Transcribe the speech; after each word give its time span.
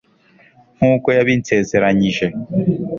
nk'uko 0.77 1.07
yabinsezeranyije 1.17 2.25